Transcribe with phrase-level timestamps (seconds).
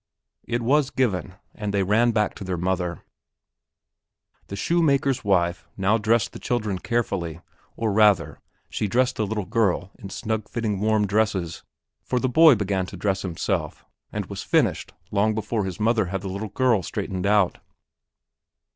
[0.47, 3.03] It was given and they ran back to their mother.
[4.47, 7.39] The shoemaker's wife now dressed the children carefully,
[7.75, 11.61] or rather, she dressed the little girl in snug fitting warm dresses;
[12.03, 16.21] for the boy began to dress himself and was finished long before his mother had
[16.21, 17.59] the little girl straightened out.